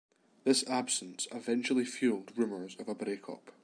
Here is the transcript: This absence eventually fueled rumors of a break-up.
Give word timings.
This 0.45 0.67
absence 0.67 1.27
eventually 1.31 1.85
fueled 1.85 2.35
rumors 2.35 2.75
of 2.79 2.87
a 2.87 2.95
break-up. 2.95 3.51